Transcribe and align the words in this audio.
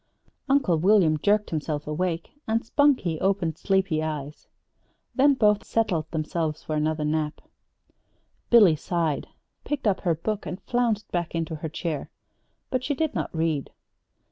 Uncle 0.49 0.77
William 0.79 1.15
jerked 1.19 1.51
himself 1.51 1.85
awake, 1.85 2.31
and 2.47 2.65
Spunkie 2.65 3.19
opened 3.21 3.59
sleepy 3.59 4.01
eyes. 4.01 4.47
Then 5.13 5.35
both 5.35 5.63
settled 5.63 6.09
themselves 6.09 6.63
for 6.63 6.73
another 6.75 7.05
nap. 7.05 7.39
Billy 8.49 8.75
sighed, 8.75 9.27
picked 9.63 9.85
up 9.85 10.01
her 10.01 10.15
book, 10.15 10.47
and 10.47 10.59
flounced 10.63 11.11
back 11.11 11.35
into 11.35 11.57
her 11.57 11.69
chair. 11.69 12.09
But 12.71 12.83
she 12.83 12.95
did 12.95 13.13
not 13.13 13.29
read. 13.31 13.69